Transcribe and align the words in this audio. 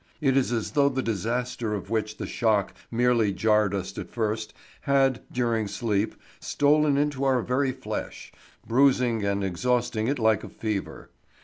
It 0.19 0.35
is 0.35 0.51
as 0.51 0.71
though 0.71 0.89
the 0.89 1.03
disaster 1.03 1.75
of 1.75 1.91
which 1.91 2.17
the 2.17 2.25
shock 2.25 2.73
merely 2.89 3.31
jarred 3.31 3.75
us 3.75 3.95
at 3.99 4.09
first, 4.09 4.51
had, 4.81 5.21
during 5.31 5.67
sleep, 5.67 6.15
stolen 6.39 6.97
into 6.97 7.23
our 7.23 7.43
very 7.43 7.71
flesh, 7.71 8.31
bruising 8.67 9.23
and 9.23 9.43
exhausting 9.43 10.07
it 10.07 10.17
like 10.17 10.43
a 10.43 10.49
fever. 10.49 11.11